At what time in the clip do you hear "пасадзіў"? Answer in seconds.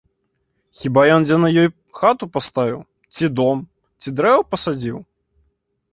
4.55-4.97